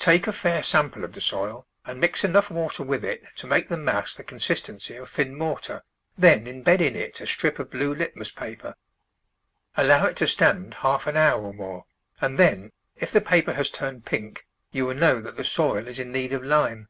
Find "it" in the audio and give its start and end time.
3.04-3.22, 6.96-7.20, 10.06-10.16